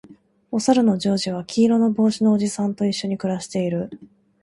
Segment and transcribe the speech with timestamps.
[0.49, 3.91] おさるのジョージは黄色の帽子のおじさんと一緒に暮らしている